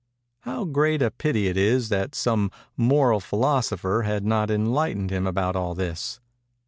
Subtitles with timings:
[0.39, 5.55] How great a pity it is that some 'moral philosopher' had not enlightened him about
[5.55, 6.19] all this!